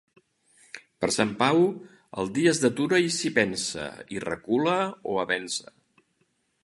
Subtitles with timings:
[1.03, 1.59] Per Sant Pau
[2.23, 3.85] el dia es detura i s'hi pensa
[4.17, 4.75] i recula
[5.13, 5.75] o avença.